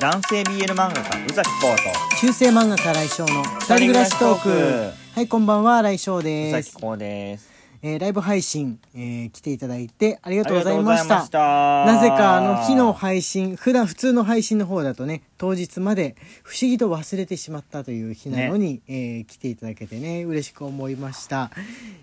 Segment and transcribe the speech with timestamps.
[0.00, 1.76] 男性 BL 漫画家宇崎浩
[2.20, 4.92] 中世漫画家来翔の二人暮らしトーク。
[5.14, 7.50] はいこんばんは来翔と宇です、崎浩です。
[7.82, 11.14] えーライブ配信、えー来ていただいてありがとうございありがとうございました。
[11.16, 11.38] ました
[11.94, 16.14] なぜかあの日の配信普段普通の配信の方だとね当日まで
[16.44, 21.50] 不思議と忘れてしまったという日なのに、えー来ていただけてね嬉しく思いました。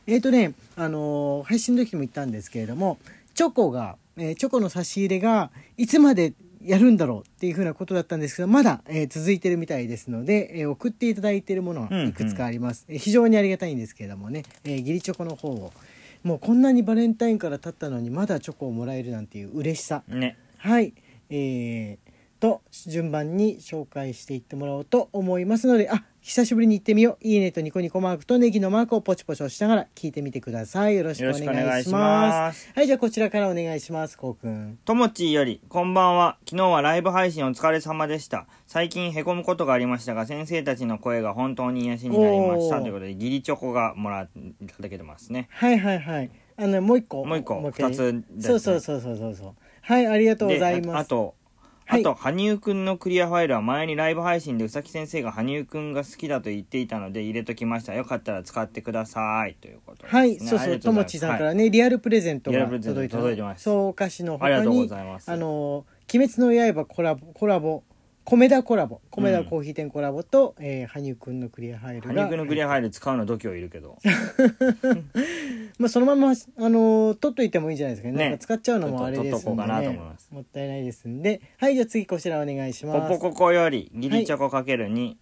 [0.05, 2.97] えっ、とねあのー配信の時も言ったんですけれども
[3.35, 6.33] チョコが、えーチョコの差し入れがいつまで
[6.63, 15.71] やるんだろうっていうふうなことだったんですけどまだ、えー続いてるみたいですので、えー送っていただいているものはいくつかあります、えー非常にありがたいんですけれどもね、えー、義理チョコの方を。
[16.21, 20.03] もうこんなにバレンタインから経ったのにまだチョコをもらえるなんていう嬉しさ。
[20.09, 20.37] ね。
[20.57, 20.93] はい。
[21.29, 22.08] えー、
[22.39, 27.27] と順番に紹介していってもらおうと思いますのであ久しぶりに行ってみよう。
[27.27, 30.95] いいねとニコニコマークとネギのマークをポチポチ押しながら聞いてみてください。
[30.97, 32.65] よろしくお願いしまます。
[32.65, 34.17] すはいじゃあこちらからお願いします。
[34.17, 36.37] こうくんともちーより、こんばんは。
[36.45, 38.47] 昨日はライブ配信お疲れ様でした。
[38.67, 42.81] 最近へこむことがありましたが、先生たちの声が本当に癒しになりました。
[42.81, 44.27] ということで、義理チョコがもらい
[44.67, 45.47] ただけてますね。
[45.51, 46.29] はいはいはい。
[46.57, 47.23] あのもう一個。
[47.23, 47.71] もう一個。
[47.71, 49.53] 二つねそうそうそうそうそうそう。
[49.81, 50.99] はいありがとうございます。
[50.99, 51.35] あと、
[51.89, 57.95] はいあと、羽生くんのクリアファイルは前にライブ配信でうさき先生が羽生くんが好きだと言っていたので入れときました。
[57.95, 59.55] よかったら使ってください。
[59.59, 60.19] ということです、ね。
[60.19, 67.83] はい、そうそう、ともちさんからね、リアルプレゼントがリアルプレゼント届いて届いてますそう、お菓子の他ありがとうごに、ざいますあの、鬼滅の刃コラボ、コラボ、
[68.29, 72.13] 米田コラボ、米田コーヒー店コラボと、えー羽生くんのクリアファイルが。
[72.13, 73.97] 羽生くんのクリアファイル使うの度胸いるけど。
[75.79, 78.17] まあ、そのまま、あの、取っといてもいいんじゃないですかね。
[78.17, 79.31] ねなんか使っちゃうのもあれですんで、ね。
[79.31, 81.41] ちょっと取っとこうかなと思いますもったいないですんで。
[81.57, 83.19] はい、じゃあ次こちらお願いしポます。
[83.19, 85.15] ポココより、ギリチョコかける2。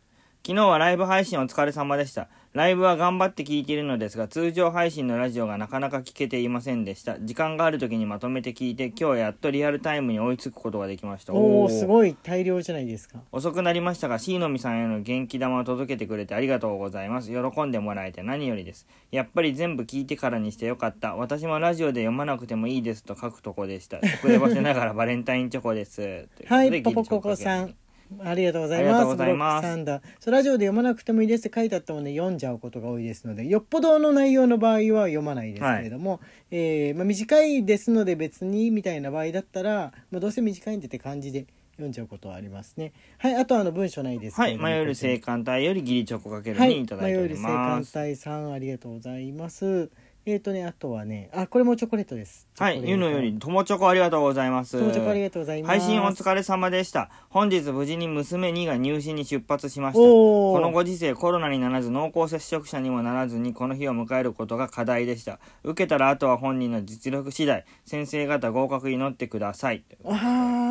[0.46, 2.30] 昨日はライブ配信お疲れ様でした。
[2.54, 7.20] ライブは頑張って聞いているのですが、通常配信のラジオがなかなか聞けていませんでした。
[7.20, 11.34] 時間がある時にまとめて聞いて、今日やっとリアルタイムに追いつくことができました。
[11.34, 13.20] おおーすごい大量じゃないですか。
[13.34, 17.30] 遅くなりましたが、椎のみさんへの元気玉を届けてくれてありがとうございます。
[17.30, 18.88] 喜んでもらえて何よりです。
[19.12, 21.16] やっぱり全部聞いてからにしてよかった。
[21.16, 24.00] 私もラジオで読まなくてもいいですと書くとこでした。
[24.00, 25.98] 遅ればせながらバレンタインチョコです。
[25.98, 27.76] ということではい、ポポココさん。
[28.24, 29.16] ありがとうございます。
[29.16, 36.20] ブロックサンダーそうラジオで読まなくてもいいですって書いてあったもんね、読んじゃうことが多いですので、よっぽどの内容の場合は読まないですけれども、
[36.52, 42.92] えーまあ、短いですので別にみたいな場合だったら、まあ、どうせ短いんでって感じで読んじゃうことはありますね。
[43.20, 47.92] はい、あとあの文章ないですけはい、迷える青函隊よりギリチョコかけるはい、にいただいており迷える青ます。
[47.92, 49.90] 函隊さんありがとうございます。
[50.30, 52.50] えっ、ー、とね、あとはね、あ、これもチョコレートです。
[52.60, 54.78] はい、ゆのより、ともチョコありがとうございます。
[54.78, 55.80] ともチョコありがとうございます。
[55.80, 57.10] 配信お疲れ様でした。
[57.30, 60.00] 本日無事に娘2が入試に出発しました。
[60.00, 65.40] このご時世コロナにならず濃厚接触者にもならずにこの日を迎えることが課題でした。
[65.64, 69.86] 受けたらあとは本人の実力次第、先生方合格祈ってください。
[70.04, 70.14] ああ、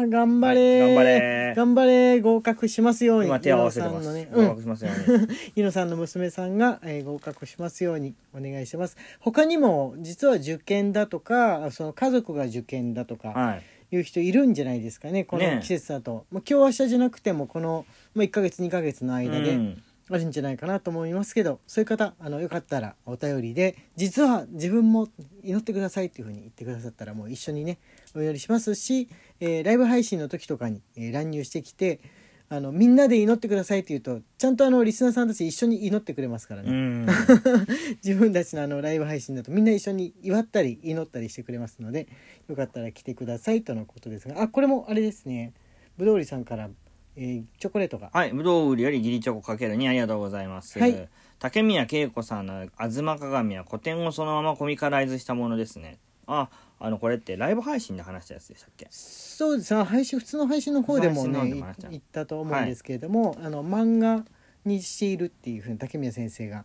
[0.07, 3.29] 頑張れ、はい頑張れ頑張れ合格しますように。
[3.29, 4.09] 今手を合わせてます。
[4.09, 4.49] ゆのさんのね、合うん。
[4.49, 5.27] 格しますよね。
[5.55, 8.97] ゆのさんの娘さんが、えー合格しますようにお願いします。
[9.21, 13.62] 他にも、実は受験だとか、その家族が受験だとか、はい。
[13.93, 16.27] いう人いるんじゃないですかね、こねの季節だと。
[16.33, 25.09] まあ、今日明日じゃなくても、この、まあ、1ヶ月、2ヶ月の間で、うんあるんじゃないかなと思いますけどそういう方あのよかったらお便りで実は自分も
[25.43, 27.78] 祈ってくださいっていうふうに言ってくださったらもう一緒にね
[28.15, 29.09] お祈りしますし、
[29.41, 32.00] えーライブ配信の時とかに、えー乱入してきて
[32.49, 37.06] あのみんなで祈ってくださいって言うとちゃんとあのリスナーさんたち一緒に祈ってくれますからね、うん。
[38.05, 42.06] 自分たちのあのライブ配信だとみんな一緒に祝ったり祈ったりしてくれますので
[42.49, 45.55] よかったら来てくださいとのことですがあこれもあれですね
[45.97, 46.69] ぶどうりさんから、
[47.16, 48.10] えーチョコレートが。
[48.12, 50.78] はい、ぶどう売りよりギリチョコかけるにありがとうございます。
[50.78, 51.09] はい。
[51.38, 55.99] 竹宮恵子さんの「吾妻鏡」は古典をそのままコミカライズしたものですね。
[56.27, 56.49] あ、
[56.81, 58.87] あのこれってライブ配信で話したやつでしたっけ？
[58.91, 59.75] そうです。
[59.75, 64.25] ね配信普通の配信の方でもね言ったと思うんですけれども、あの漫画
[64.65, 66.65] にしているっていうふうに竹宮先生が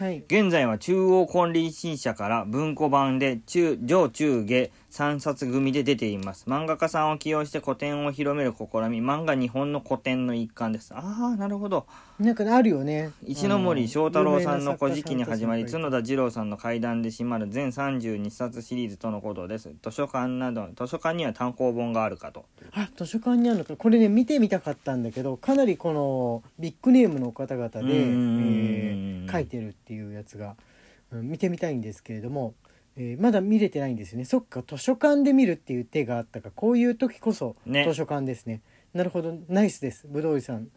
[0.00, 0.24] はい。
[0.28, 6.46] 現在は中央婚礼新社から文庫版で中上中下3冊組で出ています。
[6.48, 9.02] 漫画家さんを起用して古典を広める試み。
[9.02, 10.94] 漫画日本の古典の一環です。
[10.94, 11.02] あ
[11.34, 11.86] あなるほど。
[12.20, 13.12] なんかねあるよね。
[13.24, 19.70] 石ノ森章太郎さんの「あ古事記」に始まり角田二郎さんの怪談で締まる全32冊シリーズとのことです。
[19.82, 22.44] 図書館など図書館には単行本があるかと。
[22.72, 23.74] あ図書館にあるのか。
[23.74, 30.56] これね見てみたかったんだけどかなりこのビッグネームの方々で、えー書いてるっていうやつが、
[31.12, 32.54] うん見てみたいんですけれども、
[32.96, 34.26] えーまだ見れてないんですよね。
[34.26, 36.50] そっか図書館で見るっていう手があったか。
[36.50, 37.86] こういう時こそね。
[37.88, 38.60] 図書館ですね。
[38.92, 39.38] なるほど。
[39.48, 40.06] ナイスです。
[40.08, 40.68] ぶどういさん、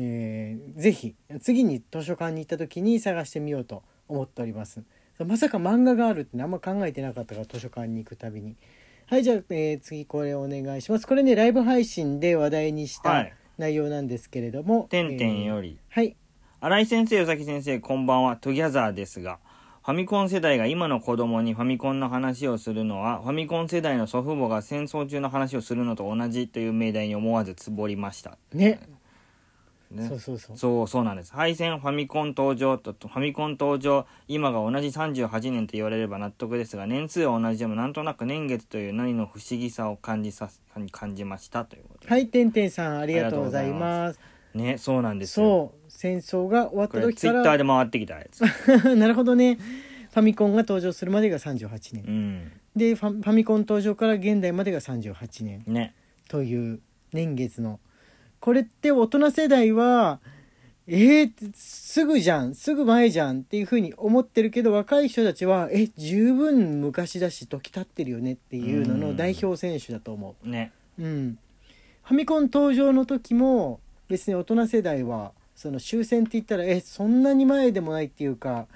[0.00, 4.82] えーぜひ次に図書館に行った時に探してみようと思っております。
[5.26, 8.54] まさか漫画があるってねあんま考えてなかったから図書館に行くたびに。
[9.06, 11.06] はいじゃあ、えー次これお願いします。
[11.06, 13.32] これねライブ配信で話題にしたはい。
[13.58, 16.14] 内容なんですけれども、てんてんえーより、はい。
[16.60, 19.40] 新井先生、与崎先生、こんばんは、トギャザーですが、
[19.84, 28.38] ファミコン世代が今の子供にファミコンの話をするのは、ファミコン世代の祖父母が戦争中の話をするのと同じという命題に思わずつぼりました。
[28.52, 28.78] ね
[29.90, 30.08] ね。
[30.08, 30.56] そうそうそう。
[30.56, 31.32] そうそうなんです。
[31.32, 40.50] 配線ファミコン登場とファミコン登場今が同じ38年と言われれば納得ですが年数は同じでもなんとなく年月という何の不思議さを感じさ
[40.92, 42.10] 感じましたということで。
[42.10, 44.20] はいてんてんさんありがとうございます。
[44.54, 45.46] ねそうなんですよ。
[45.46, 48.44] そう戦争が終わった時かツイッターで回ってきたやつ。
[48.44, 49.58] ら なるほどね。
[50.10, 52.04] ファミコンが登場するまでが38年。
[52.06, 52.52] うん。
[52.76, 55.62] でファファミコン登場から現代までが38年。
[55.66, 55.94] ね。
[56.28, 56.80] という
[57.12, 57.80] 年月の
[58.40, 60.20] これって大人世代は
[60.90, 70.72] えー、すぐじゃんすぐ前じゃんっていうふうに思ってるけど若い人たちはえ十分昔だし時経ってるよねっていうのの代表選手だと思ね。
[70.98, 71.02] う。
[71.02, 71.38] うん、
[72.04, 78.66] ファミコン登場の時も別に大人世代はその終戦って言ったらえそんなに前でもないっていうか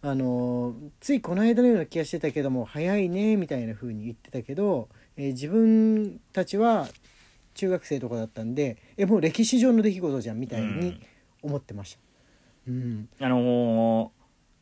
[0.00, 6.86] あのついこの間のような気がしてたけども早いねみたいな風に言ってたけど、えー自分たちは
[7.58, 11.00] 中学生とかだったんでえもう歴史上の出来事じゃんみたいに
[11.42, 12.00] 思ってました。
[12.68, 14.18] うん、あのー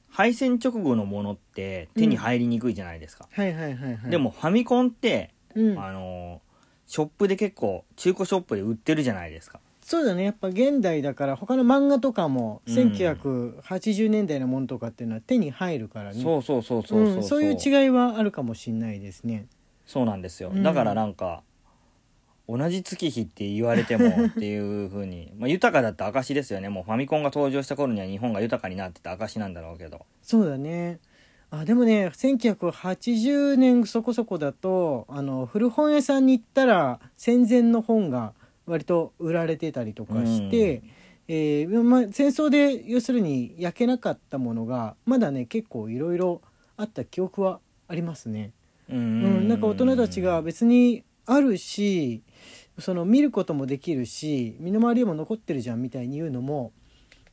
[0.08, 4.10] 敗戦直後のものって手に入りにくいじゃないですか、はいはいはいはい。
[4.10, 6.46] でもファミコンって、うん、あのー
[6.87, 9.60] ショップで結構中古ショップで売ってるじゃないですか。
[9.82, 10.25] そうだね。
[10.25, 12.75] やっぱ現代だから他の漫画とかもうん。
[12.75, 16.22] 1980年代のものとかっていうのは手に入るからね。
[16.22, 17.19] そうそうそうそうそう、う。
[17.19, 19.46] ん、そういう違いはあるかもしれないですね。
[19.84, 20.62] そうなんですよ、うん。
[20.62, 21.43] だからなんか
[22.48, 26.69] 同じ月日って言われてもっていうふうに まあ豊かだった証ですよね。
[26.69, 30.06] もうファミコンが登場した頃には日本が豊かになってた証なんだろうけど。
[30.22, 31.00] そうだね。
[31.50, 38.32] あでもね1980年そこそこだとあの古本屋さんに行ったら戦前の本が
[38.66, 40.82] 割と売られてたりとかして、
[41.28, 46.43] えーまあ、戦争で要するに焼けなかったものがまだね結構いろいろ
[46.76, 48.52] あった記憶はありますね。
[48.90, 48.96] うん。
[48.96, 49.00] う
[49.40, 52.22] ん、なんか大人たちが別にあるし
[52.78, 56.73] その見ることもできるし身の回りにも残ってるじゃんみたいに言うのも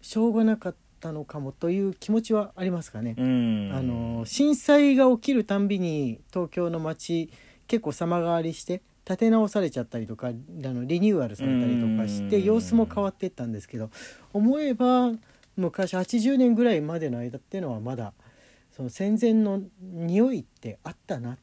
[0.01, 3.15] しょうがなかったのかもという気持ちはありますかね。
[3.17, 7.29] うんあの震災が起きるたんびに東京の街
[7.67, 13.89] 結構様変わりして建て直されちゃったりとかあのリニューアルされたりとかしてうん様子も変わっていったんですけど
[14.31, 15.11] 思えば
[15.57, 18.13] 昔80年ぐらいまでの間っていうのはまだ
[18.71, 21.37] その戦前の匂いってあったなっ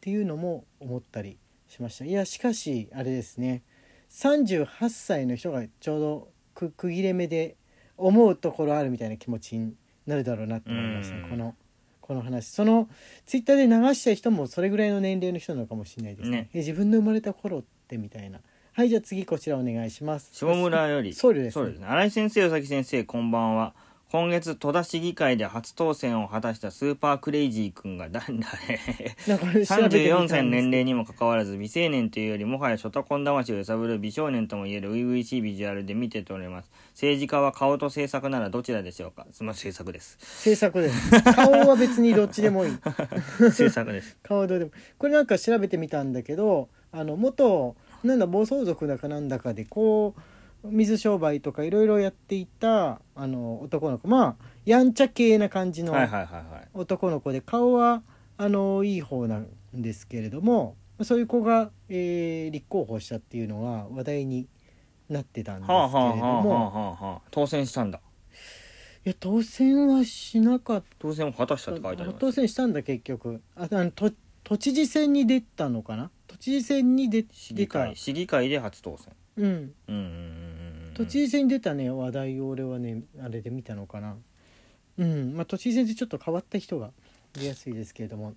[0.00, 2.04] ていうのも思ったりしました。
[2.04, 3.62] いやしかしあれですね。
[4.10, 7.56] 38歳の人がちょうどく区切れ目で
[7.96, 9.74] 思うところあるみたいな気持ちに
[10.06, 11.30] なるだろうなって思いました、うん。
[11.30, 11.54] この
[12.00, 12.48] この話。
[12.48, 12.88] その
[13.26, 16.36] ツイッターで流した人もそれぐらいの年齢の人なのかもしれないですね。
[16.42, 16.50] ね。
[16.54, 18.40] え自分の生まれた頃ってみたいな。
[18.72, 20.30] はいじゃあ次こちらお願いします。
[20.32, 21.14] 下村より。
[21.14, 21.54] ソウルです。
[21.54, 21.86] そうですね。
[21.86, 23.74] 新井先生与崎先生こんばんは
[24.12, 28.46] 今月戸田市議会で初当選を果たしたスーパークレイジー君が誰だ
[29.26, 36.70] なんか調べてみたんです34歳の年齢にもかかわらず未成年というよりもはやショタコン魂を揺さぶる美少年ともいえる初々しいビジュアルで見て取れます。
[36.92, 39.26] 政治家は顔と政策ならどちらでしょうか？
[39.26, 39.46] ません。
[39.48, 40.16] 政策です。
[40.20, 42.72] 制作です顔は別にどっちでもいい。
[43.42, 44.16] 政策です。
[44.22, 47.74] 顔はどうでもこれなんか調べてみたんだけどあの元
[48.04, 50.20] なんだ暴走族だかなんだかでこう
[50.70, 54.08] 水商売とかいろいろやっていたあの男の子。
[54.08, 56.68] まあやんちゃ系な感じのはいはいはいはい。
[56.74, 58.02] 男の子で顔は
[58.36, 64.48] あのいい方なんですけれどもそういう子が、えー立候補したっていうのが話題に
[65.08, 67.20] なってたんですけれどはあはあはあはあもはあ。
[67.30, 68.00] 当選したんだ。
[69.04, 70.86] いや当選はしなかった。
[70.98, 73.40] 当選を果たしたって書いてあります当選したんだ結局。
[73.54, 74.10] ああの都
[74.42, 76.10] 都知事選に出たのかな？
[76.26, 77.84] 都知事選に出市議出た。
[77.84, 79.44] 会市議会で初当選うん。
[79.44, 79.72] うん。
[79.88, 84.16] うんうんうん都知事選に出たね話題を俺はねあれで見たのかな。
[84.98, 85.34] うん。
[85.36, 86.90] まあ都知事選ってちょっと変わった人が
[87.34, 88.34] 出やすいですけれども、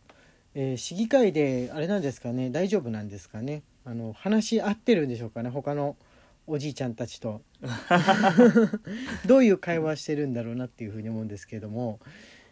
[0.56, 3.64] えー市議会であれなんですかね大丈夫なんですかね。
[3.86, 5.96] あの話し合ってるんでしょうかね他の
[6.48, 7.42] おじいちゃんたちと。
[9.26, 12.00] どういう会話してるんだろうなっていうふうに思うんですけれども、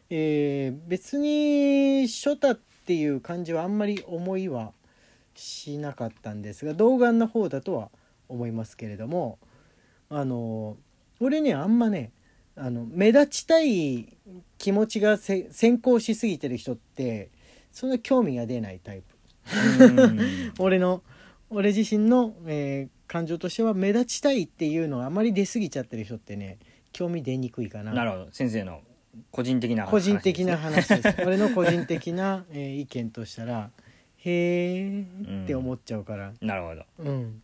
[0.10, 4.72] えー別に初太っていう感じはあんまり思いは
[5.36, 7.90] しなかったんですが童顔の方だとは
[8.30, 9.40] 思いますけれども
[10.10, 10.78] あの
[11.20, 12.12] 俺ねあんまね
[12.56, 14.18] あの目立ちたい
[14.58, 17.30] 気持ちがせ先行しすぎてる人って
[17.72, 19.86] そんな興味が出ないタイプ。
[19.86, 20.20] うん。
[20.58, 21.04] 俺の
[21.50, 26.60] 俺自身の、えー感情としては目立ちたいっていうのがあまり出過ぎちゃってる人ってね
[26.92, 27.94] 興味出にくいかな。
[27.94, 28.28] なるほど。
[28.34, 28.82] 先生の
[29.32, 29.92] 個人的な話。
[29.92, 33.72] 個人的な話です 俺の個人的な、えー意見としたら、
[34.18, 35.02] へえ
[35.44, 36.84] って思っちゃうから、 なるほど。
[37.00, 37.42] うん、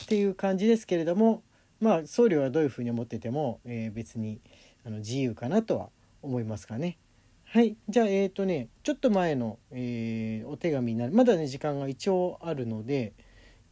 [0.00, 1.42] っていう感じですけれども
[1.80, 4.40] まあ僧侶はどういうふうに思ってても、えー別に
[4.84, 5.90] あの自由かなとは
[6.22, 6.98] 思いますかね。
[7.44, 7.76] はい。
[7.88, 11.12] じゃあえっ、とねちょっと前の、えーお手紙になる。
[11.12, 13.12] まだね時間が一応あるので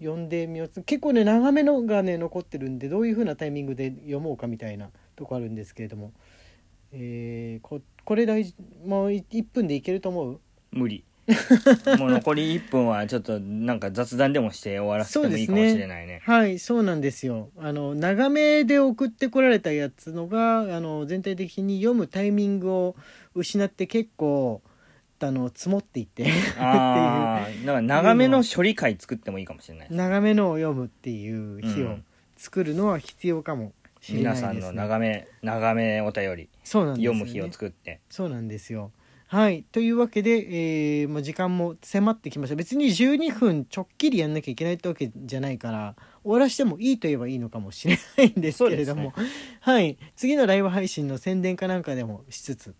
[0.00, 0.82] 読んでみよう。
[0.82, 6.12] 結構ね長めのがね残ってるんでどういうふうなタイミングで読もうかみたいなとこあるんですけれども、
[6.92, 10.40] えーここれ大事もう1分でいけると思う？
[10.72, 11.04] 無理。
[11.98, 16.20] もう残り1分はちょっとなんか雑談でもして終わらせてもいいかもしれないね。
[16.24, 17.50] はいそうなんですよ。
[17.58, 22.96] あの長めで送ってこられたやつのがあの全体的に読むタイミングを
[23.34, 24.62] 失って結構
[25.20, 26.26] あの積もっていって。
[26.58, 32.04] ああだから長めの処理会作ってもいいかもしれない長めのを読むっていう日をうん。
[32.40, 34.48] 作るのは必要かもしれないです、ね。
[34.54, 36.48] 皆さんの長め長めお便り。
[36.64, 38.00] そうなんですよ、ね、読む日を作って。
[38.08, 38.92] そうなんですよ
[39.32, 39.62] はい。
[39.70, 40.30] というわけで、
[41.02, 42.56] えーまあ、時間も迫ってきました。
[42.56, 45.94] 別に12分ちょっきりやんなきゃいけないってわけじゃないから
[46.24, 49.12] 終わらしてもいいと言えばいいのかもしれないんですけれども、
[49.60, 49.96] はい。
[50.16, 52.72] 次のライブ配信の宣伝かなんかでもしつつっ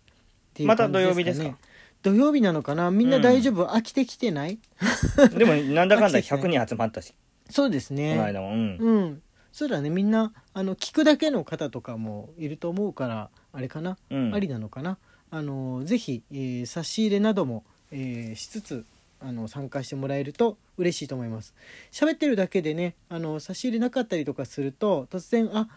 [0.53, 1.45] ていうまた土曜日ですか？
[1.45, 1.55] ね
[2.03, 2.91] 土曜日なのかな？
[2.91, 4.59] みんな大丈夫、飽きてきてない？
[5.37, 7.13] でもなんだかんだ100人集まったし。
[7.49, 8.49] そうですこのね間も。
[8.49, 8.77] うん。
[8.77, 9.21] うん。
[9.53, 9.89] そうだね。
[9.89, 13.97] みんなあの聞くだけの方とかもいると思うからあれかな？
[14.09, 14.35] うん。
[14.35, 14.97] ありなのかな、
[15.31, 18.85] あのぜひ、えー差し入れなども、えーしつつ
[19.23, 21.53] あの参加してもらえると嬉しいと思います。
[21.91, 25.67] 喋ってるだけでねあの差し入れなかったりとかすると突然あ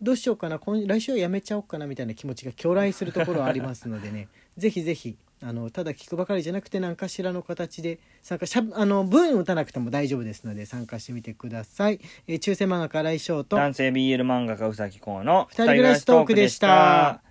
[0.00, 4.28] どうしようかな今来週はやめちゃおうかなみたいな気持ちが巨来するところはありますのでね
[4.58, 17.22] ぜひぜひあのただ聞くばかりじゃなくて何かしらの形で参加しゃあの文打たなくても大丈夫ですので参加してみてください、えー中世漫画家来翔と男性 BL 漫画家うさきこうの二人暮らしトークでした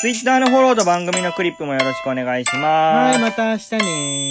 [0.00, 3.18] ツイッターのフォローと番組のクリップもよろしくお願いします。
[3.18, 4.23] はいまた明日ね